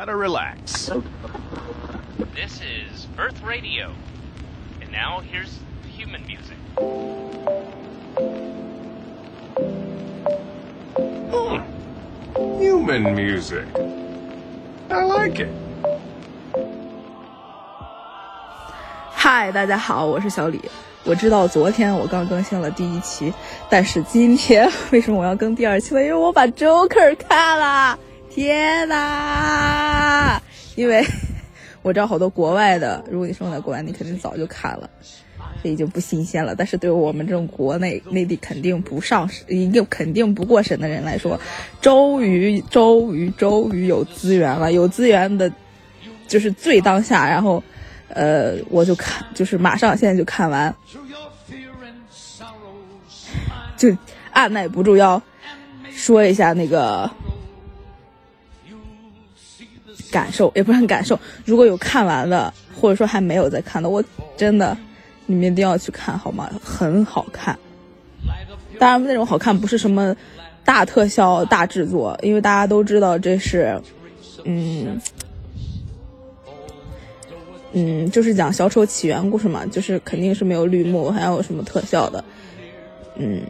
[0.00, 0.89] Gotta relax.
[2.33, 3.91] This is Earth Radio.
[4.81, 5.59] And now here's
[5.95, 6.55] human music.
[11.29, 11.61] Hmm.
[12.57, 13.65] Human music.
[14.89, 15.49] I like it.
[19.13, 20.61] 嗨，大家好，我是小李。
[21.03, 23.33] 我知道昨天我刚更新了第一期，
[23.69, 26.01] 但是今天为什么我要更第二期呢？
[26.01, 27.99] 因为我把 Joker 看了，
[28.33, 30.39] 天呐！
[30.75, 31.05] 因为
[31.83, 34.89] 我知道好多国外的，如果你生活在国外，你肯定早就看了，
[35.61, 36.55] 这已经不新鲜了。
[36.55, 41.39] 但是对于我们这种国内内地肯定不上、一定肯定不过审的人来说，
[41.81, 45.51] 终于终于终于有资源了，有资源的，
[46.27, 47.61] 就是最当下，然后。
[48.13, 50.75] 呃，我就看，就是马上现在就看完，
[53.77, 53.95] 就
[54.33, 55.21] 按耐不住要
[55.89, 57.09] 说一下那个
[60.11, 61.19] 感受，也不是很感受。
[61.45, 64.03] 如果有看完的，或者说还没有在看的，我
[64.37, 64.77] 真的
[65.25, 66.51] 你们一定要去看好吗？
[66.63, 67.57] 很好看。
[68.77, 70.15] 当然，那种好看不是什么
[70.63, 73.81] 大特效、大制作，因为大家都知道这是，
[74.43, 74.99] 嗯。
[77.73, 82.21] 嗯，就是讲小丑起源故事嘛，就是肯定是没有绿幕，还有什么特效的。
[83.15, 83.41] 嗯，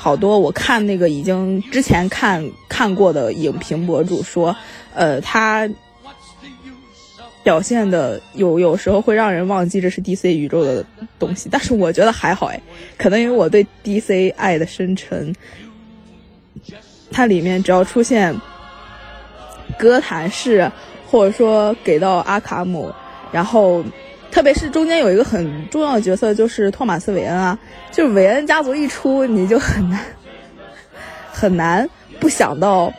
[0.00, 4.56] 好多我看那个已经之前看看过的影评博主说，
[4.94, 5.68] 呃，他
[7.42, 10.82] 表现的有有时候会让人忘记这是 DC 宇宙的
[11.18, 12.58] 东西，但是我觉得还好哎，
[12.96, 15.34] 可能因为我对 DC 爱的深沉，
[17.12, 18.34] 它里面只要出现
[19.78, 20.70] 哥谭市。
[21.10, 22.88] 或者说给到阿卡姆，
[23.32, 23.82] 然后，
[24.30, 27.58] 特别是中间有一个很重要的角色，就是托马斯·韦恩啊，
[27.90, 30.00] 就是韦恩家族一出，你就很难
[31.32, 32.92] 很难不想到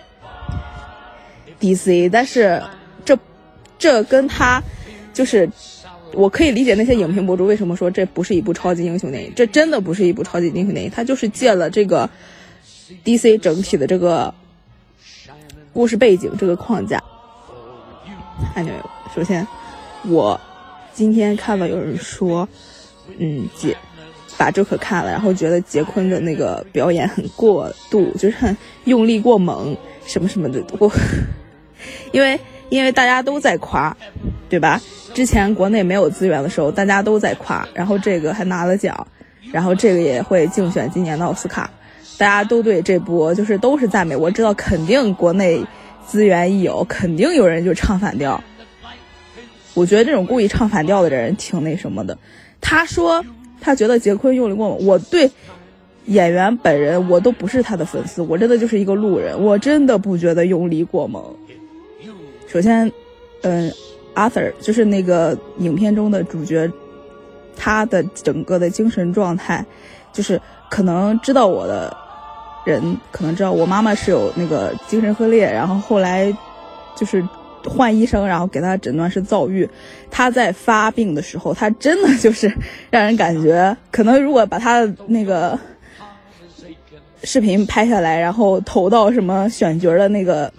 [1.59, 2.09] DC。
[2.11, 2.61] 但是
[3.05, 3.17] 这
[3.79, 4.61] 这跟他
[5.13, 5.49] 就是
[6.13, 12.09] 我可以理解那些影评博主为什么说这不是一部超级英雄电影，这真的不是一部超级英雄电影，他就是借了这个
[13.05, 14.33] DC 整体的这个
[15.71, 17.01] 故事背景这个框架。
[18.53, 18.89] 看见没有？
[19.15, 19.47] 首先，
[20.07, 20.39] 我
[20.93, 22.47] 今天看到有人说，
[23.17, 23.75] 嗯，杰
[24.37, 29.75] 把周可看了，然后觉得杰昆的那个表演很过度，就是很用力过猛，
[30.05, 30.63] 什么什么的。
[30.79, 30.91] 我
[32.11, 33.95] 因为因为大家都在夸，
[34.49, 34.81] 对吧？
[35.13, 39.07] 之前国内没有资源的时候，大家都在夸，然后这个还拿了奖，
[39.51, 41.69] 然后这个也会竞选今年的奥斯卡，
[42.17, 44.15] 大家都对这部就是都是赞美。
[44.15, 45.63] 我知道肯定国内。
[46.03, 48.43] 资源一有，肯定有人就唱反调。
[49.73, 52.17] 我觉得这种故意唱反调的人挺那什么的。
[52.59, 53.23] 他说
[53.59, 55.29] 他觉得杰昆用力过猛，我对
[56.05, 61.23] 演员本人我都不是他的粉丝，我真的就是一个路人，我真的不觉得用力过猛。
[62.47, 62.91] 首先，
[63.43, 63.71] 嗯
[64.15, 66.71] ，Arthur 就是那个影片中的主角，
[67.55, 69.65] 他的整个的精神状态，
[70.11, 71.95] 就是可能知道我的。
[72.63, 76.31] 人可能知道我妈妈是有那个精神分裂，然后后来
[76.95, 77.27] 就是
[77.65, 79.69] 换医生，然后给他诊断是躁郁。
[80.09, 82.51] 他在发病的时候，他真的就是
[82.89, 85.59] 让人感觉，可能如果把她那个
[87.23, 90.51] 视频拍下来，然后投到什么选角的那个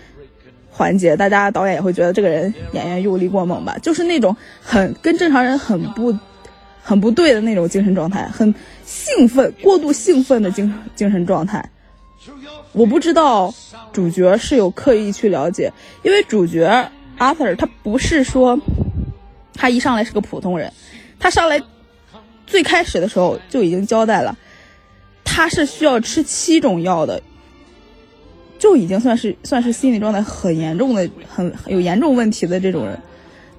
[0.70, 6.14] 环节，大家导演也会觉得这个人演员用力过猛吧，就是那种很跟正常人很不。
[6.84, 8.52] 很不对的那种精神状态，很
[8.84, 11.64] 兴奋、过度兴奋的精精神状态。
[12.72, 13.52] 我不知道
[13.92, 15.72] 主角是有刻意去了解，
[16.02, 18.58] 因为主角 Arthur 他不是说
[19.54, 20.72] 他一上来是个普通人，
[21.18, 21.60] 他上来
[22.46, 24.36] 最开始的时候就已经交代了，
[25.24, 27.22] 他是需要吃七种药的，
[28.58, 32.98] 就已经算是算是心理状态很严重的、很有严重问题的这种人。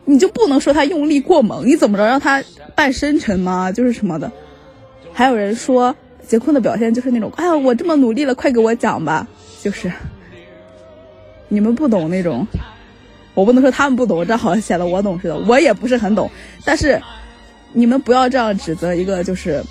[0.06, 1.66] 你就不能说他用力过猛？
[1.66, 2.44] 你怎么着让他
[2.76, 3.72] 半深沉吗？
[3.72, 4.30] 就是什么的？
[5.14, 5.96] 还有人说
[6.34, 9.28] 杰昆的表现就是那种，哎呀，我这么努力了，快给我讲吧！
[9.62, 9.92] 就是
[11.48, 12.48] 你们不懂那种，
[13.36, 15.38] 我不能说他们不懂，这好像显得我懂似的。
[15.38, 16.28] 我也不是很懂，
[16.66, 17.00] 但是
[17.72, 19.64] 你们不要这样指责一个就是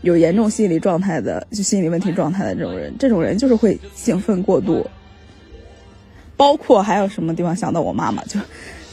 [0.00, 2.94] 有严重心理状态的，就心理问题状态的这种人。
[2.98, 4.88] 这种人就是会兴奋过度，
[6.34, 8.40] 包括还有什么地方想到我妈妈就。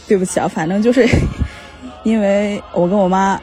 [0.10, 1.08] 对不起啊，反正就是
[2.04, 3.42] 因为我跟我妈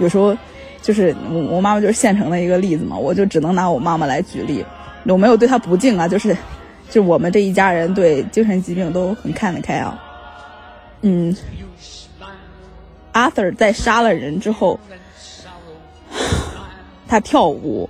[0.00, 0.36] 有时候
[0.82, 4.64] 就是我我妈妈就是现成的一个例子嘛，我就只能拿我妈妈来举例。
[5.04, 6.36] 我没有对她不敬啊，就是
[6.90, 10.02] 就我们这一家人对精神疾病都很看得开啊。
[11.02, 11.34] 嗯
[13.12, 14.78] ，Arthur 在杀了人之后，
[17.08, 17.88] 他跳舞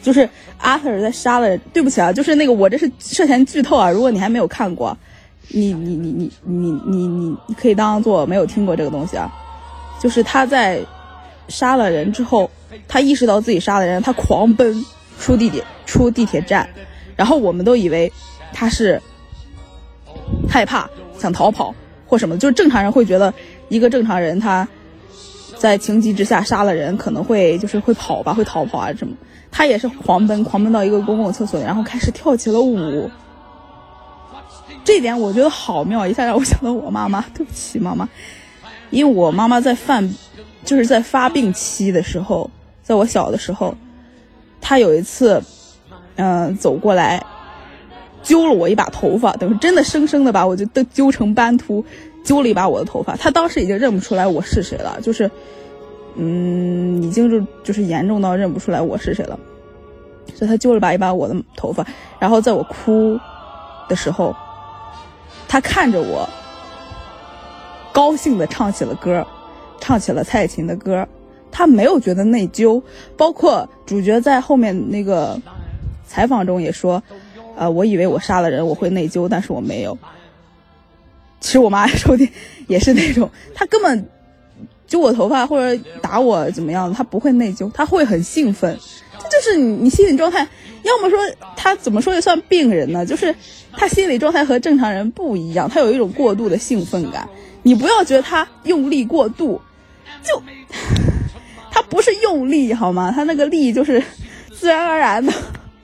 [0.00, 0.28] 就是
[0.58, 1.56] 阿特尔在杀了。
[1.72, 4.96] 对不起啊，就是那个我这是涉嫌剧透啊，如果你还没有看过，
[5.48, 9.32] 你你你你你你你你可以当做没有听过这个东西啊。
[10.02, 10.80] 就是他在
[11.46, 12.50] 杀了人之后，
[12.88, 14.84] 他意识到自己杀了人，他狂奔
[15.20, 16.68] 出地铁出地铁站，
[17.14, 18.12] 然后我们都以为
[18.52, 19.00] 他是
[20.48, 21.72] 害怕想逃跑
[22.08, 23.32] 或什么，就是正常人会觉得
[23.68, 24.66] 一个正常人他。
[25.58, 29.14] 在情急之下杀了人，可能会就是会跑吧，会逃跑啊什么。
[29.52, 33.08] 他也是狂奔，狂奔到一个公共厕所，然后开始跳起了舞。
[34.82, 37.24] 这点我觉得好妙，一下让我想到我妈妈。
[37.32, 38.08] 对不起，妈妈，
[38.92, 40.08] 因为我妈妈在犯，
[40.64, 42.48] 就是在发病期的时候，
[42.84, 43.74] 在我小的时候，
[44.60, 45.42] 她有一次，
[46.14, 47.20] 嗯，走过来，
[48.22, 51.84] 揪了我一把头发，等于真的生生的把我就都揪成斑秃。
[52.24, 55.28] 揪了一把我的头发，他当时已经认不出来我是谁了，就是，
[56.14, 59.36] 嗯，已经就就是严重到认不出来我是谁了，
[60.32, 61.84] 所以他揪了把一把我的头发，
[62.20, 63.18] 然后在我哭
[63.88, 64.32] 的时候，
[65.48, 66.28] 他看着我，
[67.92, 69.26] 高兴的唱起了歌，
[69.80, 71.06] 唱起了蔡琴的歌，
[71.50, 72.82] 他没有觉得内疚，
[73.16, 75.40] 包括主角在后面那个
[76.06, 77.02] 采访中也说，
[77.56, 79.96] 呃，我以为我杀了人我会内疚，但是我没有。
[81.40, 82.26] 其实我妈说的
[82.68, 84.08] 也是那种，她根本
[84.86, 88.78] 揪我头发或者打我怎么样的，她不会内疚，她会很兴奋。
[89.18, 90.48] 这就是你你心理状态，
[90.82, 91.18] 要么说
[91.56, 93.04] 她怎么说也算病人呢？
[93.04, 93.34] 就是
[93.72, 97.28] 她心理状态和正常人不一样，她有一种过度的兴奋感。
[97.62, 99.60] 你不要觉得他用力过度，
[100.22, 100.42] 就
[101.70, 103.10] 他不是用力好吗？
[103.10, 104.02] 他那个力就是
[104.52, 105.32] 自然而然的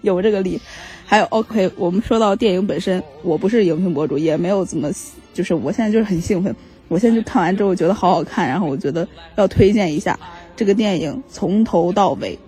[0.03, 0.61] 有这个力。
[1.07, 4.91] 还有 OK，我们说到电影本身，我不是影评博主，也没有怎么。
[5.33, 6.55] 就是我现在就是很兴奋，
[6.89, 10.19] 我现在就看完之后觉得好好看，然后我觉得要推荐一下
[10.57, 12.39] 这个电影，从头到尾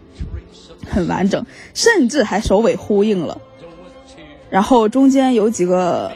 [0.91, 3.41] 很完整，甚至还首尾呼应了。
[4.51, 6.13] 然后中间有几个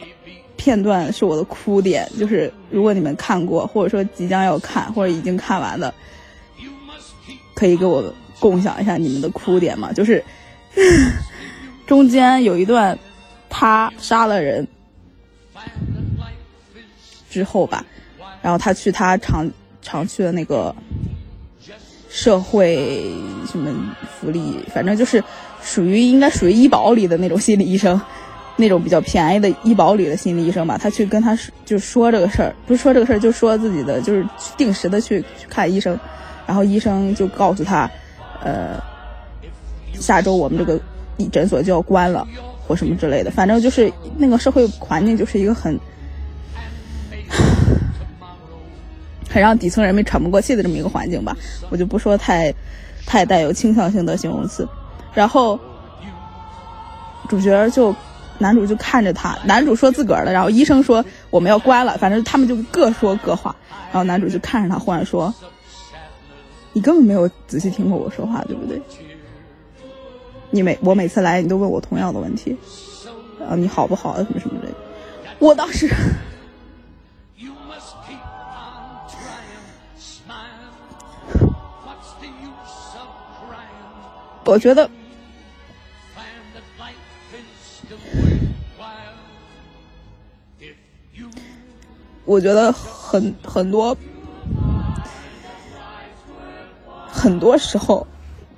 [0.57, 5.93] 片段是我的哭点，就是如果你们看过，或者说即将要看，或者已经看完的，
[7.53, 9.93] 可以给我共享一下你们的哭点嘛？
[9.93, 10.21] 就是
[11.87, 12.99] 中间有一段
[13.49, 14.67] 他杀了人。
[17.29, 17.85] 之后吧，
[18.41, 19.49] 然后他去他常
[19.81, 20.73] 常去的那个
[22.09, 23.11] 社会
[23.45, 23.73] 什么
[24.19, 25.21] 福利，反正就是
[25.61, 27.99] 属于应该属于医保里的那种心理医生，
[28.55, 30.77] 那种比较便宜的医保里的心理医生吧。
[30.77, 34.25] 他去跟他就说这个事儿，不是说这个事儿，就说自己的就是
[34.57, 35.97] 定时的去去看医生，
[36.45, 37.89] 然后医生就告诉他，
[38.43, 38.81] 呃，
[39.93, 40.79] 下周我们这个
[41.31, 42.27] 诊所就要关了
[42.67, 43.31] 或什么之类的。
[43.31, 45.79] 反正就是那个社会环境就是一个很。
[49.27, 51.35] 很让底层人民喘不过气的这么一个环境吧，
[51.69, 52.53] 我就不说太，
[53.05, 54.65] 太带有倾向性的形容词。
[55.13, 55.59] 然后
[57.27, 57.93] 主角就
[58.37, 63.55] 男主就看着他，男主说自个儿的，然后医生说我们要关了，反正他们就各说各话。
[63.91, 65.33] 然后男主就看着他，忽然说
[66.73, 68.81] ：“你根本没有仔细听过我说话，对不对？
[70.49, 72.57] 你每我每次来，你都问我同样的问题，
[73.49, 74.17] 啊，你好不好啊？
[74.17, 74.67] 什么什么的。”
[75.39, 75.89] 我当时。
[84.47, 84.87] 我觉得，
[92.25, 93.95] 我觉得很很多
[97.07, 98.05] 很多时候，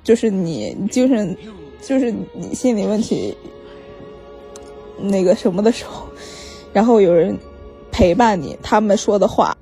[0.02, 1.36] 就是你精神，
[1.80, 3.36] 就是你心理问题
[4.98, 6.08] 那个什么的时候，
[6.72, 7.38] 然后有人
[7.92, 9.56] 陪伴你，他们说的话。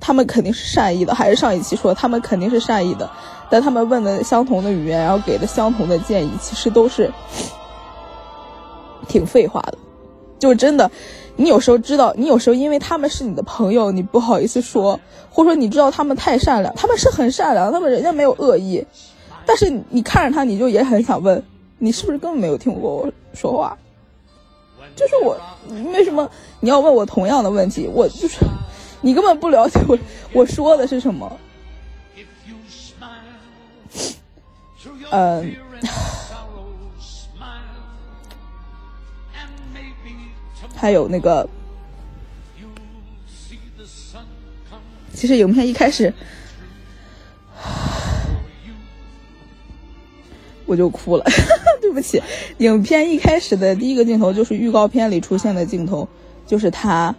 [0.00, 3.10] 他们肯定是善意的，还是上一期说他们肯定是善意的，
[3.50, 7.12] 但他们问的相同的语言，然后给的相同的建议，其实都是
[9.08, 9.76] 挺废话的。
[10.38, 10.88] 就真的，
[11.38, 18.84] 你有时候知道，你有时候因为他们是你的朋友，你不好意思说，或者说你知道他们太善良，他们是很善良，他们人家没有恶意，
[19.46, 21.42] 但是你看着他，你就也很想问，
[21.78, 23.78] 你是不是根本没有听过我说话？
[24.96, 25.38] 就是我，
[25.92, 26.28] 为什么
[26.60, 27.88] 你要问我同样的问题？
[27.92, 28.38] 我就是。
[29.00, 29.96] 你根本不了解我
[30.32, 31.38] 我说的是什么。
[35.12, 35.54] 嗯，
[40.80, 41.48] 还有那个，
[45.12, 46.12] 其实影片一开始
[50.64, 51.24] 我就哭了，
[51.82, 52.22] 对不起。
[52.58, 56.08] 影片一开始的第一个镜头就是预告片里出现的镜头，
[56.46, 57.14] 就是他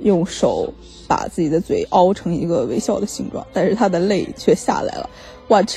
[0.00, 0.72] 用手。
[1.08, 5.10] 把自己的嘴凹成一个微笑的形状，但是他的泪却下来了。
[5.48, 5.76] 哇，这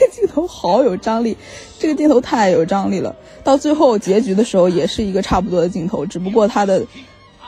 [0.00, 1.36] 个 镜头好有张力，
[1.78, 3.14] 这个镜头太有张力了。
[3.44, 6.84] 到最后结局的时候也是一个差不多的镜头，只不过他的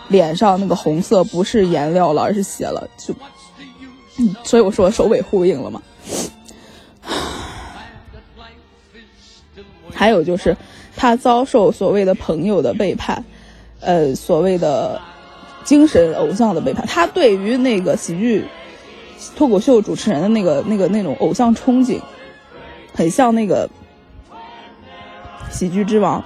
[0.08, 3.14] 脸上那个红色不是颜料了，而是血了，就，
[4.44, 5.82] 所以我说首尾呼应了嘛。
[9.94, 10.56] 还有就是
[10.96, 13.24] 他遭受所谓的朋友的背叛，
[13.80, 15.00] 呃，所谓的
[15.64, 18.46] 精神偶像的背叛，他对于那个喜剧
[19.36, 22.00] 脱口秀主持人的那个那个那种偶像憧憬，
[22.92, 23.68] 很像那个。
[25.50, 26.24] 喜剧之王，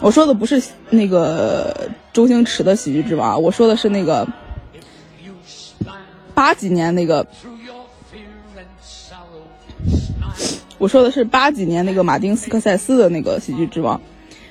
[0.00, 4.26] 我说的不是那个周星驰的喜剧之王，我说的是那个
[6.32, 7.26] 八几年那个，
[10.78, 14.00] 我说的是八几年那个马丁斯科塞斯的那个喜剧之王。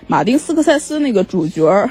[0.06, 1.90] 马丁斯科塞斯那个主角，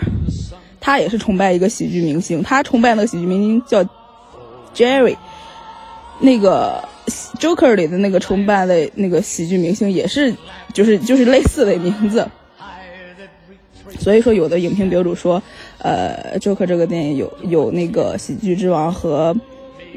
[0.79, 3.85] 他也是崇拜一个喜剧明星，他崇拜那个喜剧明星叫
[4.77, 5.17] Jerry，
[6.21, 6.89] 那个。
[7.43, 10.33] Joker 里的那个崇拜的那个喜剧明星也是，
[10.73, 12.25] 就是就是类似的名字，
[13.99, 15.43] 所以说有的影评博主说，
[15.79, 19.37] 呃，Joker 这个电影有有那个喜剧之王和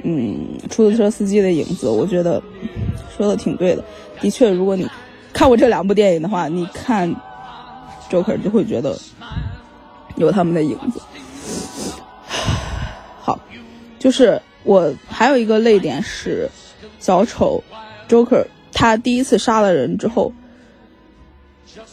[0.01, 2.41] 嗯出租车司机的影子，我觉得
[3.15, 3.83] 说的挺对的。
[4.19, 4.89] 的确，如果你
[5.31, 7.15] 看过这两部电影的话，你看
[8.09, 8.97] Joker 就会觉得
[10.15, 10.99] 有他们的影子。
[13.21, 13.39] 好，
[13.99, 16.49] 就是我还有一个泪点是。
[17.05, 17.63] 小丑
[18.09, 18.43] ，Joker，
[18.73, 20.33] 他第一次杀了人之后，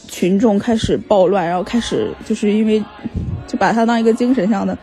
[0.07, 2.83] 群众开始暴乱，然后开始就是因为
[3.45, 4.75] 就把他当一个精神上的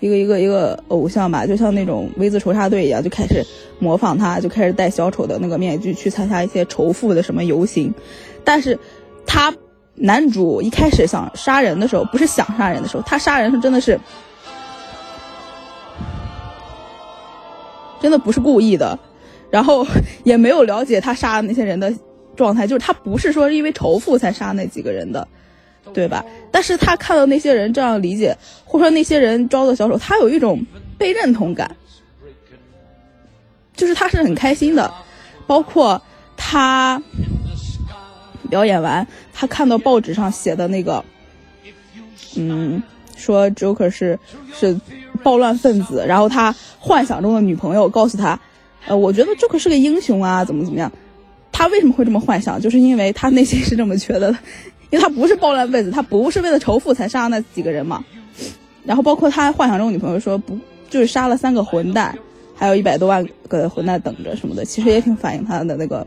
[0.00, 3.42] 一个一个一个偶像吧，就像那种 V 字仇杀队一样，就开始
[3.78, 7.90] 模仿他，就开始戴小丑的那个面具去参加一些仇富的什么游行。
[8.44, 8.78] 但是，
[9.24, 9.50] 他
[9.94, 13.98] 男主一开始想杀人的时候，不是想杀人的时候，他杀人是真的是
[18.02, 18.98] 真的不是故意的。
[19.50, 19.86] 然后
[20.24, 21.92] 也没有了解他杀的那些人的
[22.36, 25.26] 状态，就是他不是说因为仇富才杀那几个人的，
[25.92, 26.24] 对吧？
[26.52, 30.64] 但是他看到那些人这样理解，或者说那些人招的小丑，他有一种
[30.96, 31.76] 被认同感，
[33.74, 34.92] 就是他是很开心的。
[35.46, 36.00] 包括
[36.36, 37.02] 他
[38.50, 41.02] 表演完，他看到报纸上写的那个，
[42.36, 42.82] 嗯，
[43.16, 44.18] 说 Joker 是
[44.52, 44.78] 是
[45.22, 48.38] 暴乱分子，然后他幻想中的女朋友告诉他。
[48.88, 50.90] 呃，我觉得 Joker 是个英雄啊，怎么怎么样？
[51.52, 52.60] 他为什么会这么幻想？
[52.60, 54.38] 就是因为他内心是这么觉得的，
[54.90, 58.04] 因为他不是暴乱分子，他不是为了仇富才杀那几个人嘛。
[58.84, 60.56] 然后包括他幻想中女朋友说不，
[60.88, 62.16] 就是杀了三个混蛋，
[62.54, 66.06] 还有一百多万个混蛋等着什么的，其实也挺反映他的那个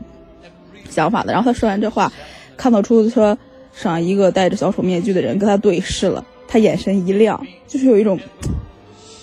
[0.90, 1.32] 想法的。
[1.32, 2.12] 然后他说完这话，
[2.56, 3.36] 看到出租车
[3.72, 8.18] 上一个戴着小丑面具的人跟他对视了，他眼神一亮，就是有一种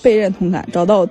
[0.02, 1.06] 被认同感，找到。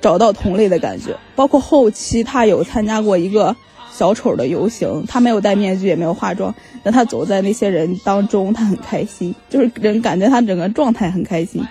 [0.00, 3.54] 找到同类的感觉，包括后期他有参加过一个
[3.90, 11.66] 小丑的游行，他没有戴面具，也没有化妆，但他走在那些人当中，他很开心，就是人感觉他整个状态很开心，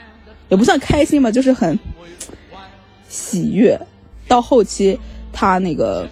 [0.50, 1.79] 也不算开心吧，就是很
[3.07, 3.79] 喜悦。
[4.27, 5.00] 到后期
[5.31, 6.05] 他那个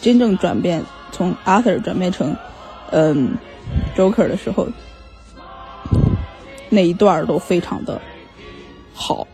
[0.00, 2.34] 真正转变，从 Arthur 转变成
[2.90, 3.36] 嗯
[3.94, 4.66] Joker 的时候，
[6.70, 8.00] 那一段都非常的
[8.94, 9.26] 好。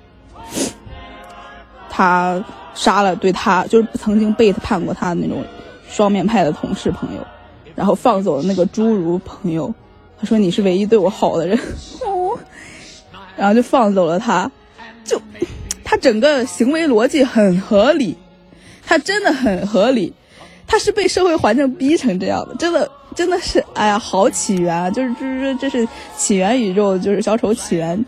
[1.98, 5.44] 他杀了对他就是曾经背叛过他的那种
[5.88, 7.26] 双面派的同事朋友，
[7.74, 9.74] 然后放走了那个侏儒朋友。
[10.16, 11.58] 他说你是唯一对我好的人，
[13.36, 14.48] 然后就放走了他。
[15.04, 15.20] 就
[15.82, 18.16] 他整个行为逻辑很合理，
[18.86, 20.14] 他真的很合理。
[20.68, 24.88] 他是被社会环境逼成这样的，真的真的是哎呀，好起源啊！
[24.88, 28.06] 就是就是这是起源宇宙，就是小丑起源。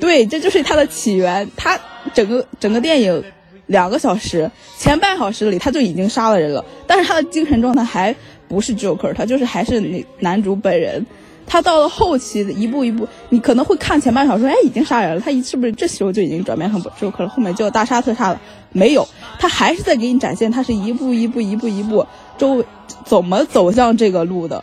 [0.00, 1.48] 对，这就是他的起源。
[1.56, 1.78] 他
[2.14, 3.22] 整个整个电影
[3.66, 8.14] 两个小时，前半小时里他就已经杀了人了，但是他的精神状态还
[8.48, 11.04] 不是 Joker，他就是还是那男主本人。
[11.50, 17.28] 他到了后期一步一步，你可能会看前半小时，哎，已经杀人了，他是不是这时候就已经转变成 Joker 了？
[17.30, 18.40] 后面就要大杀特杀了？
[18.70, 22.64] 没有，他还是在给你展现他是一步一步一步一步周围
[23.06, 24.62] 怎么走向这个路的，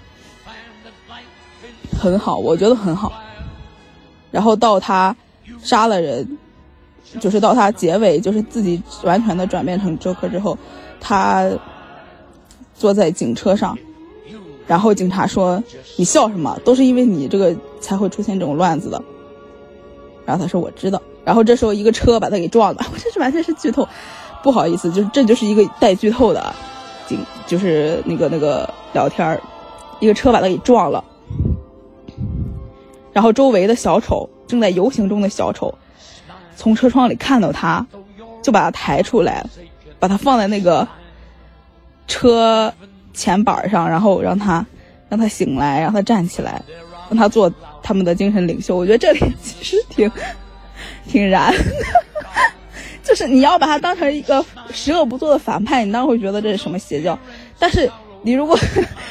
[2.00, 3.12] 很好，我觉得很好。
[4.30, 5.16] 然后到他。
[5.62, 6.38] 杀了人，
[7.20, 10.58] 就是到他结尾，就是自己完全的转变成周克之后，
[11.00, 11.50] 他
[12.74, 13.78] 坐在警车上，
[14.68, 15.64] 然后警察说
[15.98, 16.60] ：“你笑什么？
[16.66, 19.02] 都是因为你这个才会出现这种乱子的。”
[20.26, 23.88] 然后他说：“我知道。”然后这时候一个车把他给撞了，我 这是完全是剧透，
[24.44, 26.54] 不好意思，就是这就是一个带剧透的
[27.08, 29.40] 警，就是那个那个聊天
[30.00, 31.04] 一个车把他给撞了，
[33.14, 34.30] 然后周围的小丑。
[34.48, 35.74] 正在游行中的小丑，
[36.56, 37.86] 从车窗里看到他，
[38.42, 39.46] 就把他抬出来，
[40.00, 40.88] 把他放在那个
[42.08, 42.74] 车
[43.14, 44.66] 前板上，然后让他
[45.10, 46.62] 让他醒来，让他站起来，
[47.10, 48.76] 让他做他们的精神领袖。
[48.76, 50.12] 我觉得这里其实挺
[51.08, 51.64] 挺燃的，
[53.04, 57.18] 就是你要把他当成一个十恶不作的反派，你当然会觉得这是什么邪教。
[57.58, 57.90] 但是
[58.22, 58.58] 你如果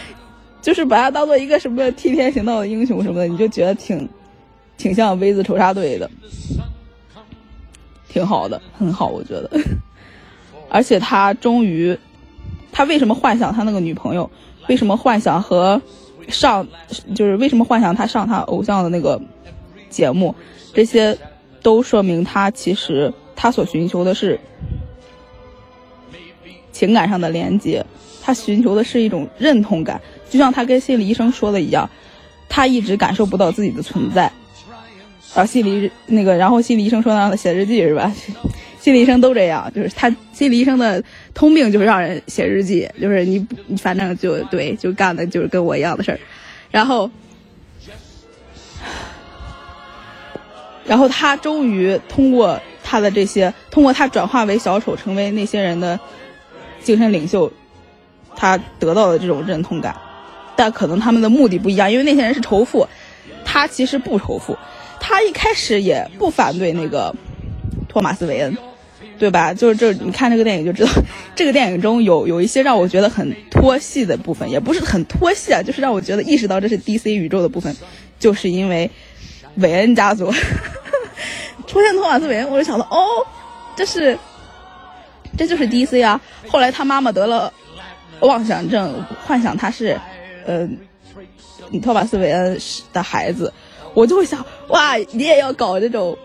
[0.60, 4.08] 就是把他当做一个什么替天行道的英雄什么的，你就觉得挺
[4.76, 6.10] 挺像 V 字仇杀队的，
[8.08, 9.50] 挺好的，很好，我觉得。
[10.68, 11.96] 而且他终于，
[12.72, 14.30] 他为什么幻想他那个女朋友？
[14.68, 15.80] 为什么幻想和
[16.28, 16.66] 上，
[17.14, 19.20] 就是为什么幻想他上他偶像的那个
[19.90, 20.34] 节目？
[20.72, 21.16] 这些
[21.62, 24.40] 都说明他其实他所寻求的是
[26.72, 27.84] 情感上的连接，
[28.22, 31.88] 他寻求的是一种认同感，就像他跟心理医生说的一样，
[32.48, 34.32] 他一直感受不到自己的存在。
[35.34, 38.12] 然后心理那个，然后心理医生说让他写日记是吧？
[38.80, 46.20] 心理医生都这样，就是他心理医生的通病就是让人写日记，就是你你反正就对，就干的就是跟我一样的事儿，
[46.70, 47.10] 然后，
[50.84, 55.98] 然后他终于通过他的这些，通过他转化为小丑，成为那些人的
[56.82, 57.50] 精神领袖，
[58.36, 59.96] 他得到了这种认同感，
[60.54, 62.86] 但可能他们的目的不一样，因为那些人是仇富，
[63.46, 64.54] 他其实不仇富，
[65.06, 67.14] 他一开始也不反对那个
[67.88, 68.56] 托马斯韦恩。
[69.16, 69.54] 对吧？
[69.54, 70.90] 就是这，你看这个电影就知道，
[71.36, 77.74] 这个电影中有有一些让我觉得很脱戏的部分，也不是很脱戏啊，就是让我觉得意识到这是 DC 宇宙的部分，
[78.18, 78.90] 就是因为
[79.54, 80.32] 韦恩家族
[81.68, 83.06] 出现托马斯韦恩，我就想到哦，
[83.76, 84.18] 这是
[85.38, 86.20] 这就是 DC 啊。
[86.48, 87.52] 后来他妈妈得了
[88.18, 89.98] 妄想症，幻想他是
[90.44, 90.68] 呃
[91.80, 92.58] 托马斯韦恩
[92.92, 93.52] 的孩子，
[93.94, 96.16] 我就会想哇，你也要搞这种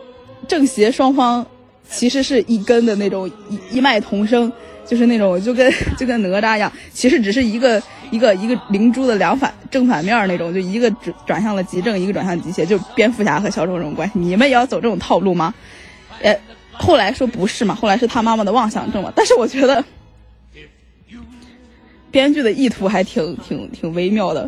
[0.48, 1.46] 正邪双方。
[1.92, 4.52] 其实是一根的那种一一脉同生，
[4.86, 14.20] 就是那种就跟 就跟哪吒一样，其实只是一个一个一个灵珠的两反正反面那种，就一个转转向了极正，一个转向极邪，就蝙蝠侠和小丑这种关系。
[14.20, 15.52] 你们也要走这种套路吗？
[16.22, 16.40] 呃，
[16.72, 19.12] 后来说不是嘛，后来是他妈妈的妄想症嘛。
[19.15, 19.84] 但是我觉得
[22.12, 24.48] 编剧的意图还挺挺挺微妙的，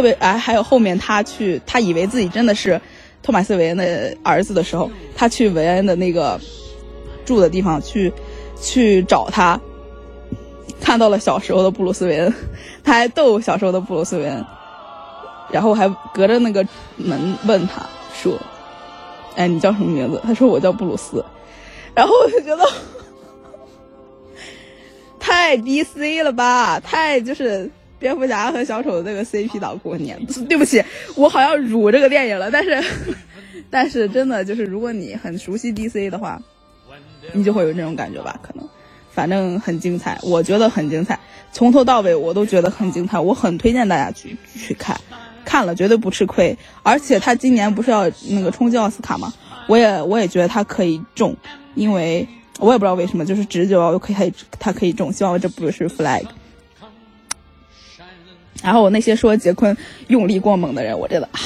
[0.00, 2.80] 特别哎，还有后面他去，他以为自己真的是
[3.22, 6.40] 托马斯韦恩的儿子的时候，他去韦恩的那个。
[7.26, 8.12] 住的地方去，
[8.60, 9.60] 去找他，
[10.80, 12.34] 看到了小时候的布鲁斯韦恩，
[12.82, 14.44] 他还逗小时候的布鲁斯韦恩，
[15.52, 18.36] 然后还隔着那个门问他说
[19.36, 21.24] ：“哎，你叫什么名字？”他说：“我叫布鲁斯。”
[21.94, 22.66] 然后我就觉得
[25.20, 30.18] 太 DC 了吧，太就是蝙蝠侠和小丑的那个 CP 党过年。
[30.48, 30.82] 对不起，
[31.14, 32.82] 我好像辱这个电影了，但是
[33.70, 36.42] 但是真的就是，如果你很熟悉 DC 的话。
[37.32, 38.36] 你就会有这种感觉吧？
[38.42, 38.66] 可能，
[39.12, 41.20] 反正很精彩，我觉得很精彩，
[41.52, 44.98] 从头到尾我都觉得很精彩，我很推荐大家去去看，
[45.44, 46.56] 看了绝对不吃亏。
[46.82, 49.32] 而且他今年不是要那个冲击奥斯卡吗？
[49.68, 51.36] 我也我也觉得他可以中，
[51.74, 52.26] 因为
[52.58, 54.24] 我也不知道为什么，就是直觉我可以他
[54.58, 56.24] 他可以中，希望这不是 flag。
[58.62, 59.76] 然后我那些说杰昆
[60.08, 61.40] 用力过猛的人，我真的啊。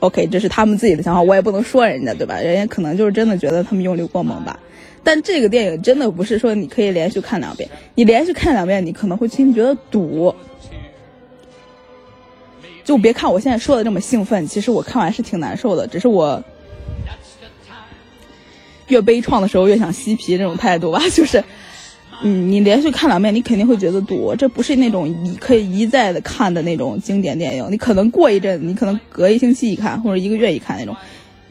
[0.00, 2.38] OK，这是他们自己的想法，我也不能说人家，对吧？
[2.38, 4.58] 人家可能就是真的觉得他们用力过猛吧。
[5.02, 10.34] 但这个电影真的不是说你可以连续看两遍，你连续看两遍，你可能会心里觉得堵。
[12.84, 16.42] 就别看我现在说的这么兴奋，其实我看完是挺难受的，只是我
[18.88, 21.42] 越悲怆的时候越想嬉皮这种态度吧， 就是。
[22.22, 24.34] 嗯，你连续看两遍，你肯定会觉得多。
[24.34, 27.66] 这不是那种一可以一再的看的那种经典电影。
[27.70, 30.96] 你可能过一阵，你可能隔一星期一看，或者一个月一看那种。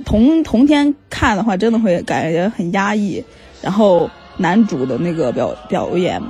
[0.05, 3.23] 同同天看的话，真的会感觉很压抑。
[3.61, 6.21] 然后男主的那个表表演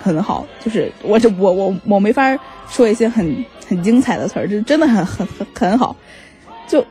[0.00, 2.38] 很好，就是我这我我我没法
[2.68, 5.96] 说一些很很精彩的词儿，就真的很很很很好，
[6.68, 6.84] 就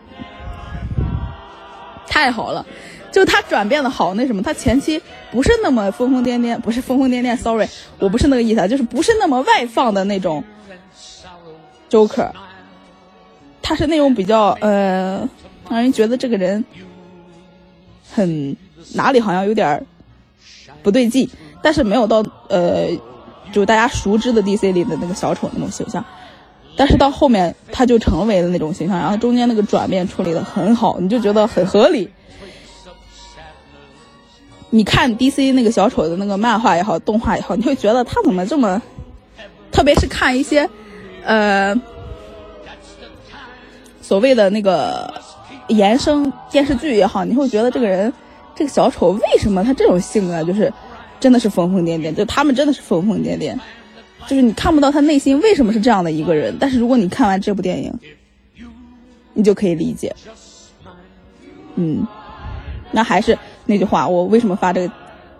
[2.06, 2.66] 太好了。
[3.12, 7.68] 就他转变的好，那什么，他前期不是那么疯疯癫癫，不是疯疯癫癫，sorry，
[7.98, 10.44] 我不是那个意思，就是不是那么外放的那种
[11.90, 12.32] Joker，
[13.62, 15.28] 他是那种比较呃，
[15.70, 16.64] 让人觉得这个人
[18.14, 18.56] 很
[18.94, 19.84] 哪里好像有点
[20.84, 21.28] 不对劲，
[21.64, 22.90] 但是没有到呃，
[23.52, 26.06] 就大家熟知的 DC 里的那个小丑那种形象，
[26.78, 32.08] 但是到后面他就成为了那种形象，然后中间那个转变处理的很好，你就觉得很合理。
[34.72, 38.82] 你看 DC 那个小丑的那个漫画也好，动画也好，你会觉得他怎么这么，
[39.72, 40.70] 特别是看一些，
[41.24, 41.76] 呃，
[44.02, 45.12] 所谓的那个
[45.70, 48.14] 衍生电视剧也好，你会觉得这个人，
[48.56, 50.72] 这个小丑为什么他这种性格就是，
[51.20, 53.58] 真的是疯疯癫癫，就他们真的是疯疯癫癫，
[54.28, 56.56] 就是你看不到他内心为什么是这样的一个人。
[56.60, 57.92] 但是如果你看完这部电影，
[59.34, 60.16] 你就可以理解。
[61.76, 62.06] 嗯，
[62.92, 63.38] 那还是
[63.70, 64.94] 那句话，我为什么发这个，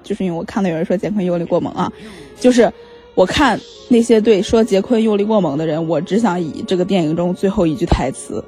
[0.04, 1.92] 就是因为我看到有人说杰昆用力过猛啊，
[2.40, 2.72] 就是
[3.16, 8.44] 我看那些对说杰昆用力过猛的人，我只想以这个电影中最后一句台词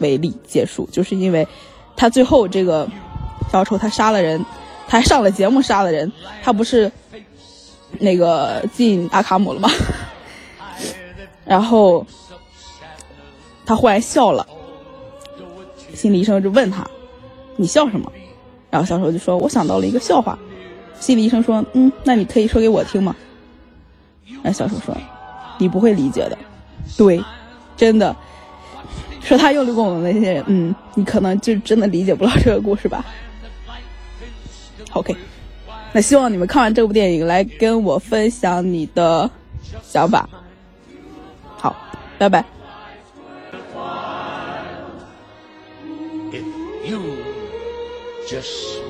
[0.00, 1.48] 为例结束，就是因为
[1.96, 2.86] 他最后这个
[3.50, 4.44] 小丑他杀了人，
[4.86, 6.92] 他还上了节目杀了人，他不是
[7.98, 9.70] 那个进阿卡姆了吗？
[11.46, 12.06] 然后
[13.64, 14.46] 他忽然笑了。
[15.94, 16.84] 心理医生就问他
[17.56, 18.12] ：“你笑什么？”
[18.74, 20.36] 然后小丑就说：“我想到了一个笑话。”
[20.98, 23.14] 心理医生说：“嗯，那你可以说给我听吗？”
[24.42, 24.96] 然后小丑说
[25.58, 26.36] ：“你不会理解的。”
[26.98, 27.22] 对，
[27.76, 28.16] 真的，
[29.20, 33.04] 说他用力过猛的那些人，嗯，你可能就真的理解不了这个故事吧。
[34.90, 35.16] OK，
[35.92, 39.30] 那希望你们看完这部电影来跟我分享你的
[39.84, 40.28] 想法。
[41.56, 41.76] 好，
[42.18, 42.44] 拜拜。
[48.26, 48.83] just